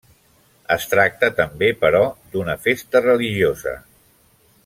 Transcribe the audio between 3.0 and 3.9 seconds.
religiosa.